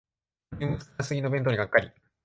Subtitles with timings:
[0.53, 1.91] ボリューム少なすぎの弁当にがっかり